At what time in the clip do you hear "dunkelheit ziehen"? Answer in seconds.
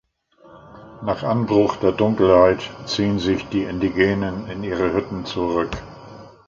1.91-3.19